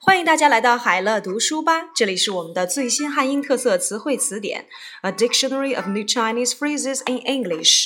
[0.00, 4.66] 欢迎大家来到海乐读书吧，这里是我们的最新汉英特色词汇词典，
[5.02, 7.84] A Dictionary of New Chinese Phrases in English。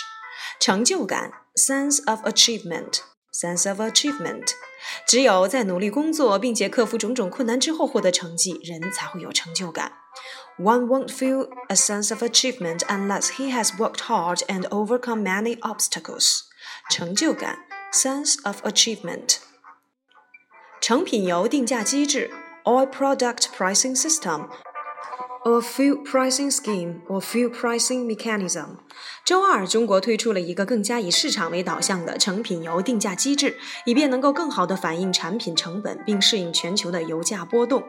[0.60, 4.52] 成就感，sense of achievement，sense of achievement。
[5.06, 9.93] 只有在努力工作并且克服种种困难之后获得成绩，人才会有成就感。
[10.59, 16.40] One won't feel a sense of achievement unless he has worked hard and overcome many obstacles.
[16.90, 17.61] 成就感
[17.91, 19.38] sense of achievement.
[20.80, 22.31] 成品油定价机制
[22.63, 24.48] oil product pricing system
[25.43, 28.77] a fuel pricing scheme or fuel pricing mechanism。
[29.26, 37.84] 周二，中国推出了一个更加以市场为导向的成品油定价机制，以便能够更好地反映产品成本，并适应全球的油价波动。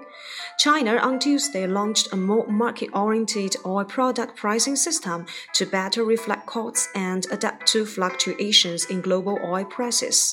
[0.57, 6.89] China on Tuesday launched a more market-oriented oil product pricing system to better reflect costs
[6.95, 10.31] and adapt to fluctuations in global oil prices。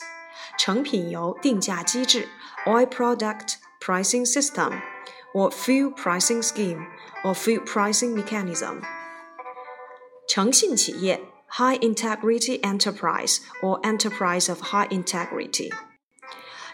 [0.59, 2.29] 成品油定价机制
[2.67, 4.81] （Oil Product Pricing System）
[5.33, 8.83] or Fuel Pricing Scheme。or food pricing mechanism.
[10.27, 11.21] 诚信企业
[11.59, 15.71] high integrity enterprise or enterprise of high integrity.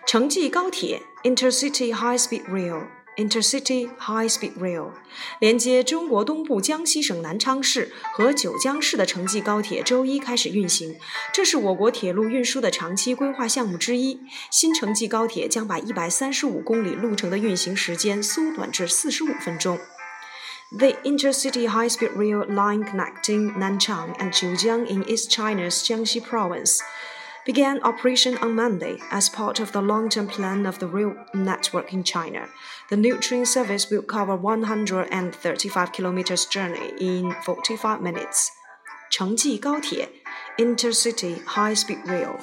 [0.06, 2.86] 城际高铁 intercity high speed rail
[3.21, 4.93] Intercity High-Speed Rail
[5.39, 10.97] 连接中国东部江西省南昌市和九江市的城际高铁周一开始运行，
[11.31, 14.21] 这是我国铁路运输的长期规划项目之一。
[14.49, 19.77] 新城际高铁将把一百三十五公里路程的运行时间缩短至四十五分钟。
[20.71, 26.79] The intercity high-speed rail line connecting Nanchang and Zhejiang in East China's Jiangxi province
[27.44, 32.02] began operation on Monday as part of the long-term plan of the rail network in
[32.02, 32.48] China.
[32.90, 38.50] The new train service will cover 135 kilometers journey in 45 minutes.
[39.10, 40.08] 城际高铁
[40.58, 42.38] Intercity High-Speed Rail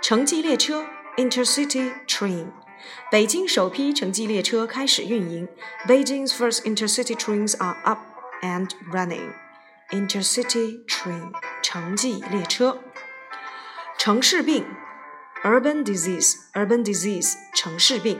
[0.00, 2.52] 城际列车 Intercity Train
[3.10, 5.48] 北京首批城际列车开始运营。
[5.86, 7.98] Beijing's first intercity trains are up
[8.42, 9.32] and running.
[9.90, 11.32] Intercity train，
[11.62, 12.78] 城际列车。
[14.06, 14.64] 城市病，
[15.44, 18.18] urban disease，urban disease，城市病。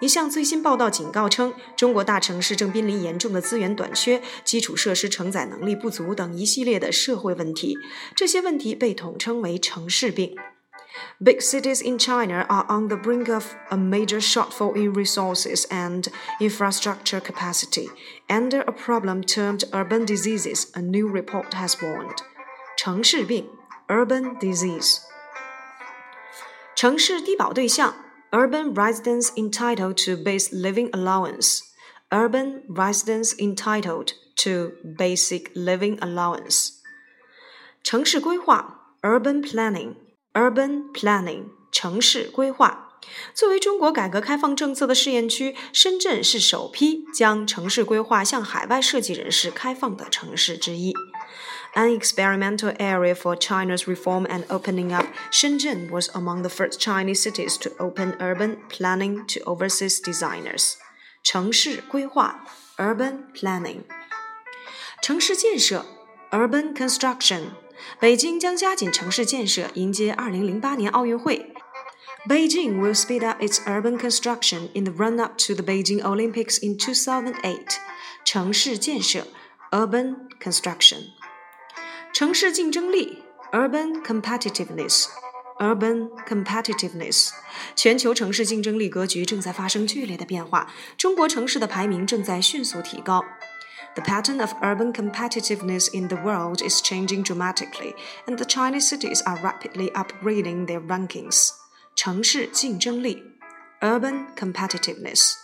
[0.00, 7.78] 一项最新报道警告称，中国大城市正濒临严重的资源短缺、基础设施承载能力不足等一系列的社会问题。
[8.14, 10.36] 这些问题被统称为城市病。
[11.18, 16.06] Big cities in China are on the brink of a major shortfall in resources and
[16.38, 17.88] infrastructure capacity,
[18.28, 22.18] under a problem termed urban diseases, a new report has warned.
[22.76, 23.48] 城市病
[23.88, 24.98] urban disease.
[26.79, 27.93] 城市低保对象
[28.31, 31.59] urban residents entitled to base living allowance.
[32.09, 36.69] Urban residents entitled to basic living allowance.
[37.83, 39.95] 城市规划 urban planning
[40.31, 43.01] Urban planning，城市规划。
[43.33, 50.93] 作为中国改革开放政策的试验区，深圳是首批将城市规划向海外设计人士开放的城市之一。
[51.74, 57.56] An experimental area for China's reform and opening up, Shenzhen was among the first Chinese cities
[57.58, 60.76] to open urban planning to overseas designers.
[61.22, 62.44] 城市规划
[62.76, 63.84] （urban planning），
[65.02, 65.84] 城市建设
[66.30, 67.52] （urban construction）。
[67.98, 71.54] 北京将加紧城市建设，迎接2008年奥运会。
[72.28, 77.78] Beijing will speed up its urban construction in the run-up to the Beijing Olympics in 2008.
[78.24, 79.26] 城市建设
[79.70, 81.08] （urban construction）。
[82.18, 87.30] 城市竞争力 （urban competitiveness）。urban competitiveness。
[87.76, 93.24] 全球城市竞争力格局正在发生剧烈的变化，中国城市的排名正在迅速提高。
[93.94, 97.94] The pattern of urban competitiveness in the world is changing dramatically,
[98.26, 101.50] and the Chinese cities are rapidly upgrading their rankings.
[101.94, 103.22] 城市竞争力
[103.80, 105.34] urban competitiveness.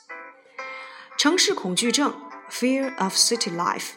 [1.17, 2.13] 城市恐惧症
[2.51, 3.91] fear of city life.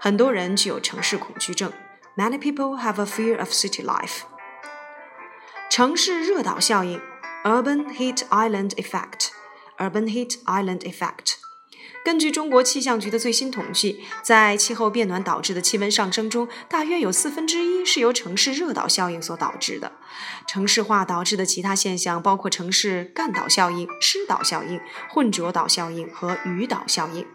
[0.00, 1.70] 很多人具有城市恐惧症
[2.15, 4.21] Many people have a fear of city life.
[5.71, 7.01] 城市热岛效应
[7.43, 9.29] urban heat island effect.
[9.79, 11.37] Urban heat island effect.
[12.05, 19.93] 根据中国气象局的最新统计，在气候变暖导致的气温上升中，大约有四分之一是由城市热岛效应所导致的。
[20.45, 24.79] 城市化导致的其他现象包括城市干岛效应、湿岛效应、
[25.09, 27.25] 混浊岛效应和雨岛效应。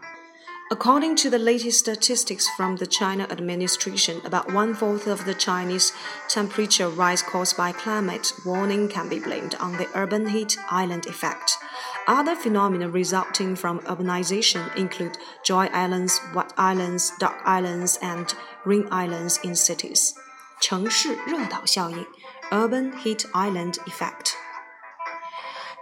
[0.70, 5.92] According to the latest statistics from the China administration, about one fourth of the Chinese
[6.28, 11.58] temperature rise caused by climate warming can be blamed on the urban heat island effect.
[12.06, 18.34] Other phenomena resulting from urbanization include joy islands, white islands, dark islands, and
[18.64, 20.14] ring islands in cities.
[20.60, 22.06] 城市热岛效应
[22.50, 24.32] （Urban Heat Island Effect）。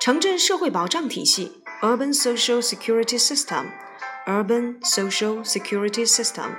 [0.00, 3.70] 城镇社会保障体系 （Urban Social Security System）。
[4.26, 6.50] Urban Social Security System，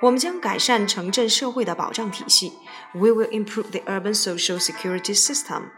[0.00, 2.52] 我们将改善城镇社会的保障体系。
[2.94, 5.70] We will improve the urban social security system.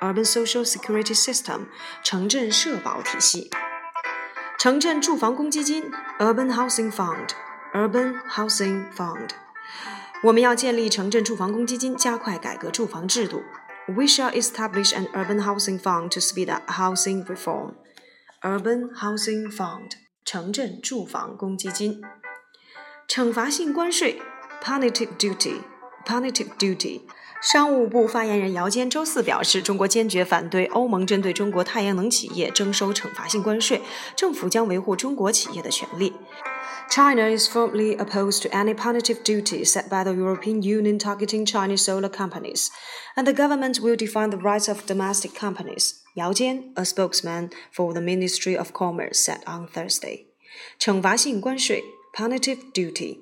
[0.00, 1.66] Urban social security system，
[2.04, 3.50] 城镇社保体系。
[4.58, 7.30] 城镇住房公积金，Urban Housing Fund.
[7.74, 9.30] Urban Housing Fund，
[10.22, 13.42] 我们要建立城镇住房公积金，加快改革住房制度。
[13.88, 17.74] We shall establish an urban housing fund to speed up housing reform.
[18.42, 19.99] Urban Housing Fund。
[20.23, 22.01] 城镇住房公积金，
[23.07, 24.21] 惩罚性关税
[24.63, 27.01] （punitive duty），punitive duty。
[27.41, 33.81] 商务部发言人姚坚周四表示，中国坚决反对欧盟针对中国太阳能企业征收惩罚性关税，
[34.15, 36.13] 政府将维护中国企业的权利。
[36.90, 42.08] China is firmly opposed to any punitive duty set by the European Union targeting Chinese solar
[42.08, 42.70] companies,
[43.16, 46.02] and the government will defend the rights of domestic companies.
[46.14, 50.26] Yao Jian, a spokesman for the Ministry of Commerce, said on Thursday.
[50.78, 51.82] 惩罚性关税
[52.14, 53.20] （punitive duty）。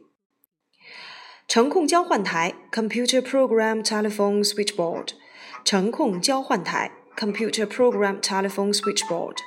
[1.48, 5.08] 程控交换台 （computer program telephone switchboard）。
[5.64, 9.38] 程控交换台 （computer program telephone switchboard）。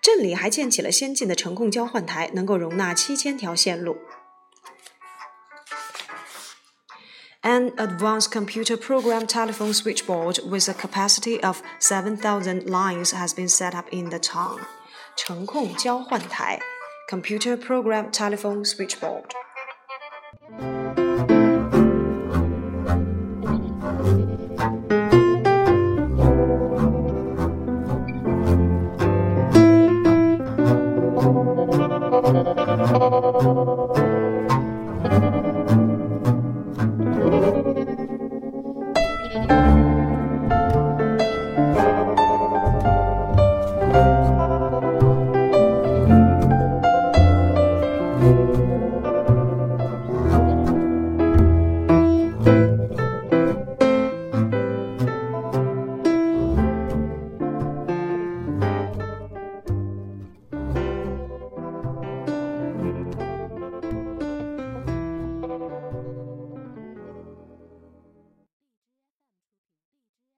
[0.00, 3.98] 镇里还建起了先进的程控交换台，能够容纳七千条线路。
[7.42, 13.86] An advanced computer program telephone switchboard with a capacity of 7,000 lines has been set up
[13.90, 14.60] in the town.
[15.16, 16.60] 程控交换台
[17.08, 19.30] computer program telephone switchboard.